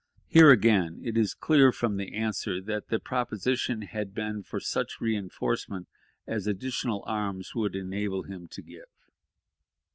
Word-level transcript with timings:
Here, 0.27 0.49
again, 0.49 0.99
it 1.03 1.15
is 1.15 1.35
clear 1.35 1.71
from 1.71 1.97
the 1.97 2.15
answer 2.15 2.59
that 2.59 2.87
the 2.87 2.97
proposition 2.99 3.83
had 3.83 4.15
been 4.15 4.41
for 4.41 4.59
such 4.59 4.97
reënforcement 4.99 5.85
as 6.25 6.47
additional 6.47 7.03
arms 7.05 7.53
would 7.53 7.75
enable 7.75 8.23
him 8.23 8.47
to 8.47 8.61
give. 8.63 8.89